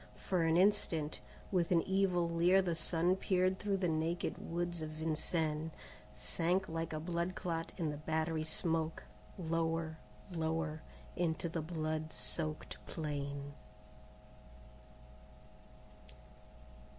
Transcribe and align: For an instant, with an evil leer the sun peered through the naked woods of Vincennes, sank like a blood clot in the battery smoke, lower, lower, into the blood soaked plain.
For 0.15 0.41
an 0.41 0.57
instant, 0.57 1.19
with 1.51 1.69
an 1.71 1.83
evil 1.83 2.27
leer 2.27 2.59
the 2.63 2.73
sun 2.73 3.15
peered 3.15 3.59
through 3.59 3.77
the 3.77 3.87
naked 3.87 4.35
woods 4.39 4.81
of 4.81 4.89
Vincennes, 4.89 5.69
sank 6.15 6.67
like 6.67 6.91
a 6.91 6.99
blood 6.99 7.35
clot 7.35 7.71
in 7.77 7.91
the 7.91 7.97
battery 7.97 8.43
smoke, 8.43 9.03
lower, 9.37 9.99
lower, 10.31 10.81
into 11.15 11.47
the 11.47 11.61
blood 11.61 12.13
soaked 12.13 12.79
plain. 12.87 13.53